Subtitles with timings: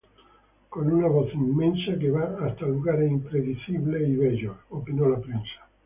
[0.67, 4.57] Con una voz inmensa que va hasta lugares impredecibles y bellos...
[4.71, 5.69] opinó la Prensa.